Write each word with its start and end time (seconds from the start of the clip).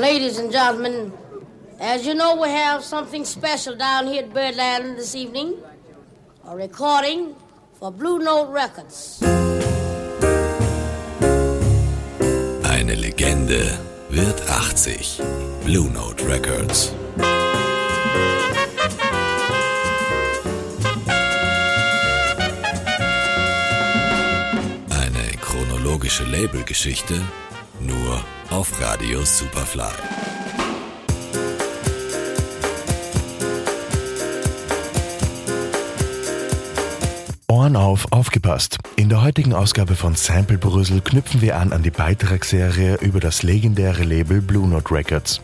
Ladies 0.00 0.38
and 0.38 0.50
gentlemen, 0.50 1.12
as 1.78 2.06
you 2.06 2.14
know, 2.14 2.34
we 2.40 2.48
have 2.48 2.82
something 2.82 3.22
special 3.26 3.76
down 3.76 4.06
here 4.06 4.22
at 4.22 4.32
Birdland 4.32 4.96
this 4.96 5.14
evening. 5.14 5.62
A 6.46 6.56
recording 6.56 7.36
for 7.78 7.92
Blue 7.92 8.18
Note 8.18 8.50
Records. 8.50 9.20
Eine 12.64 12.94
Legende 12.94 13.78
wird 14.08 14.40
80. 14.48 15.20
Blue 15.66 15.90
Note 15.90 16.26
Records. 16.26 16.94
Eine 24.88 25.36
chronologische 25.42 26.24
Labelgeschichte 26.24 27.20
nur 27.80 28.24
auf 28.50 28.80
Radio 28.80 29.24
Superfly. 29.24 29.84
Ohren 37.48 37.76
auf, 37.76 38.12
aufgepasst. 38.12 38.78
In 38.96 39.08
der 39.08 39.22
heutigen 39.22 39.54
Ausgabe 39.54 39.96
von 39.96 40.14
Sample 40.14 40.58
Brüssel 40.58 41.00
knüpfen 41.00 41.40
wir 41.40 41.58
an 41.58 41.72
an 41.72 41.82
die 41.82 41.90
Beitragsserie 41.90 42.96
über 43.00 43.20
das 43.20 43.42
legendäre 43.42 44.04
Label 44.04 44.40
Blue 44.40 44.68
Note 44.68 44.94
Records. 44.94 45.40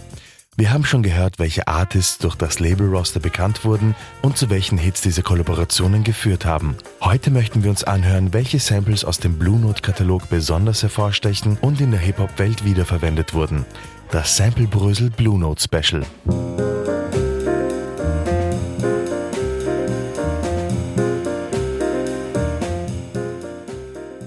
Wir 0.59 0.73
haben 0.73 0.87
schon 0.87 1.03
gehört, 1.03 1.39
welche 1.39 1.69
Artists 1.69 2.17
durch 2.17 2.35
das 2.35 2.61
Label-Roster 2.61 3.21
bekannt 3.21 3.67
wurden 3.67 3.95
und 4.23 4.39
zu 4.39 4.49
welchen 4.49 4.79
Hits 4.79 5.03
diese 5.03 5.23
Kollaborationen 5.23 6.03
geführt 6.03 6.47
haben. 6.47 6.77
Heute 7.03 7.31
möchten 7.31 7.63
wir 7.63 7.69
uns 7.69 7.85
anhören, 7.85 8.33
welche 8.33 8.59
Samples 8.59 9.05
aus 9.05 9.19
dem 9.19 9.39
Blue 9.39 9.59
Note-Katalog 9.59 10.31
besonders 10.31 10.83
hervorstechen 10.83 11.59
und 11.61 11.83
in 11.83 11.91
der 11.91 12.01
Hip-Hop-Welt 12.01 12.65
wiederverwendet 12.65 13.35
wurden. 13.35 13.67
Das 14.11 14.35
Sample 14.39 14.67
Brösel 14.67 15.11
Blue 15.11 15.39
Note 15.39 15.63
Special. 15.63 16.07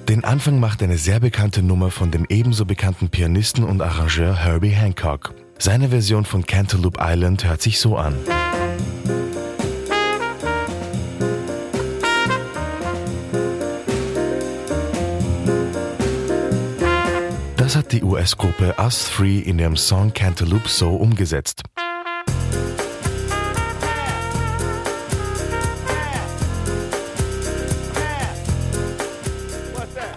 Den 0.07 0.23
Anfang 0.23 0.59
macht 0.59 0.83
eine 0.83 0.99
sehr 0.99 1.19
bekannte 1.19 1.63
Nummer 1.63 1.89
von 1.89 2.11
dem 2.11 2.27
ebenso 2.29 2.65
bekannten 2.65 3.09
Pianisten 3.09 3.63
und 3.63 3.81
Arrangeur 3.81 4.35
Herbie 4.35 4.69
Hancock. 4.69 5.33
Seine 5.61 5.89
Version 5.89 6.23
von 6.23 6.45
Cantaloupe 6.45 6.97
Island 7.01 7.43
hört 7.43 7.61
sich 7.61 7.81
so 7.81 7.97
an. 7.97 8.15
Das 17.57 17.75
hat 17.75 17.91
die 17.91 18.01
US-Gruppe 18.01 18.75
Us 18.79 19.11
Three 19.11 19.39
in 19.39 19.59
ihrem 19.59 19.75
Song 19.75 20.13
Cantaloupe 20.13 20.69
so 20.69 20.95
umgesetzt. 20.95 21.61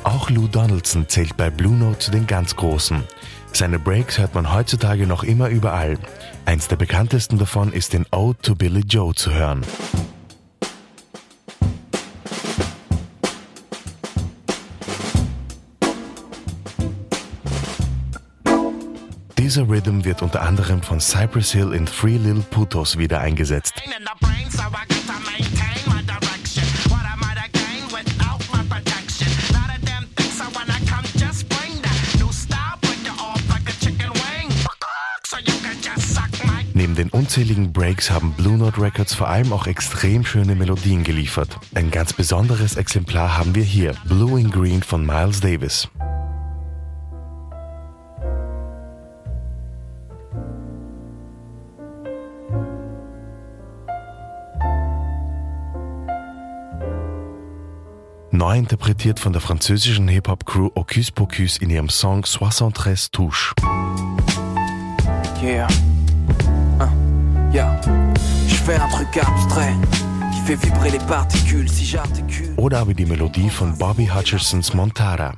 Auch 0.04 0.30
Lou 0.30 0.46
Donaldson 0.46 1.08
zählt 1.08 1.36
bei 1.36 1.50
Blue 1.50 1.74
Note 1.74 1.98
zu 1.98 2.10
den 2.12 2.28
ganz 2.28 2.54
Großen. 2.54 3.02
Seine 3.54 3.78
Breaks 3.78 4.18
hört 4.18 4.34
man 4.34 4.52
heutzutage 4.52 5.06
noch 5.06 5.22
immer 5.22 5.48
überall. 5.48 5.98
Eins 6.46 6.68
der 6.68 6.76
bekanntesten 6.76 7.38
davon 7.38 7.72
ist 7.72 7.94
in 7.94 8.06
Ode 8.10 8.38
to 8.40 8.54
Billy 8.54 8.80
Joe 8.80 9.14
zu 9.14 9.32
hören. 9.32 9.62
Dieser 19.38 19.68
Rhythm 19.68 20.04
wird 20.04 20.22
unter 20.22 20.42
anderem 20.42 20.80
von 20.82 20.98
Cypress 20.98 21.52
Hill 21.52 21.74
in 21.74 21.84
Three 21.84 22.16
Little 22.16 22.42
Putos 22.50 22.96
wieder 22.96 23.20
eingesetzt. 23.20 23.74
Unzähligen 37.32 37.72
Breaks 37.72 38.10
haben 38.10 38.34
Blue 38.34 38.58
Note 38.58 38.78
Records 38.78 39.14
vor 39.14 39.26
allem 39.26 39.54
auch 39.54 39.66
extrem 39.66 40.22
schöne 40.22 40.54
Melodien 40.54 41.02
geliefert. 41.02 41.58
Ein 41.74 41.90
ganz 41.90 42.12
besonderes 42.12 42.76
Exemplar 42.76 43.38
haben 43.38 43.54
wir 43.54 43.62
hier, 43.64 43.94
Blue 44.04 44.38
in 44.38 44.50
Green 44.50 44.82
von 44.82 45.06
Miles 45.06 45.40
Davis. 45.40 45.88
Neu 58.30 58.58
interpretiert 58.58 59.18
von 59.18 59.32
der 59.32 59.40
französischen 59.40 60.06
Hip-Hop-Crew 60.06 60.68
Ocus 60.74 61.10
Pocus 61.10 61.56
in 61.56 61.70
ihrem 61.70 61.88
Song 61.88 62.24
73 62.24 63.10
Touches. 63.10 63.54
Yeah. 65.42 65.66
Oder 72.56 72.78
aber 72.78 72.94
die 72.94 73.04
Melodie 73.04 73.50
von 73.50 73.76
Bobby 73.76 74.06
Hutchersons 74.06 74.72
Montara. 74.72 75.34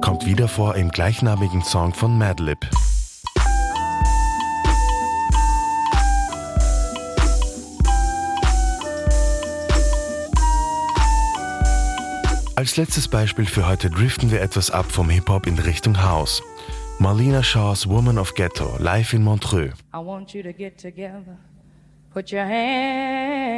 Kommt 0.00 0.24
wieder 0.24 0.48
vor 0.48 0.76
im 0.76 0.88
gleichnamigen 0.88 1.62
Song 1.62 1.92
von 1.92 2.16
Madlib. 2.16 2.66
Als 12.64 12.78
letztes 12.78 13.08
Beispiel 13.08 13.44
für 13.44 13.68
heute 13.68 13.90
driften 13.90 14.30
wir 14.30 14.40
etwas 14.40 14.70
ab 14.70 14.90
vom 14.90 15.10
Hip-Hop 15.10 15.46
in 15.46 15.58
Richtung 15.58 16.02
House. 16.02 16.42
Marlena 16.98 17.42
Shaws 17.42 17.86
Woman 17.90 18.16
of 18.16 18.32
Ghetto, 18.32 18.78
live 18.78 19.12
in 19.12 19.22
Montreux. 19.22 19.74
I 19.92 19.98
want 19.98 20.32
you 20.32 20.42
to 20.42 20.50
get 20.50 20.80
together. 20.80 21.36
Put 22.14 22.32
your 22.32 22.46
hands 22.46 23.52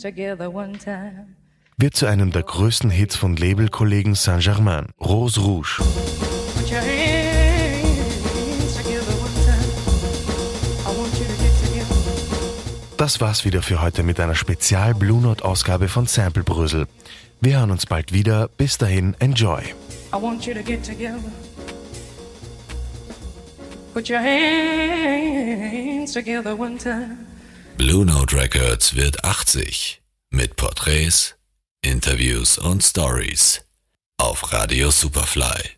together 0.00 0.50
one 0.50 0.78
time. 0.78 1.36
Wird 1.76 1.94
zu 1.94 2.06
einem 2.06 2.32
der 2.32 2.44
größten 2.44 2.88
Hits 2.88 3.14
von 3.14 3.36
Labelkollegen 3.36 4.14
Saint-Germain, 4.14 4.86
Rose 4.98 5.38
Rouge. 5.38 5.82
Put 6.56 6.72
your 6.72 6.80
hands 6.80 8.74
together 8.74 9.12
one 9.20 9.34
time. 9.44 9.68
I 10.86 10.96
want 10.96 11.12
you 11.18 11.26
to 11.26 11.34
get 11.42 11.52
together. 11.62 11.94
Das 12.96 13.20
war's 13.20 13.44
wieder 13.44 13.60
für 13.60 13.82
heute 13.82 14.02
mit 14.02 14.18
einer 14.18 14.34
Spezial 14.34 14.94
Blue 14.94 15.20
Note 15.20 15.44
Ausgabe 15.44 15.88
von 15.88 16.06
Sample 16.06 16.42
Brüssel. 16.42 16.86
Wir 17.42 17.58
hören 17.58 17.72
uns 17.72 17.86
bald 17.86 18.12
wieder. 18.12 18.46
Bis 18.56 18.78
dahin, 18.78 19.16
enjoy. 19.18 19.62
I 20.12 20.16
want 20.16 20.46
you 20.46 20.54
to 20.54 20.62
get 20.62 20.84
together. 20.84 21.18
Put 23.92 24.08
your 24.08 24.20
hands 24.20 26.12
together 26.12 26.56
one 26.56 26.78
time. 26.78 27.26
Blue 27.76 28.04
Note 28.06 28.36
Records 28.36 28.94
wird 28.94 29.24
80 29.24 30.00
mit 30.30 30.54
Porträts, 30.54 31.34
Interviews 31.80 32.58
und 32.58 32.84
Stories 32.84 33.62
auf 34.18 34.52
Radio 34.52 34.92
Superfly. 34.92 35.72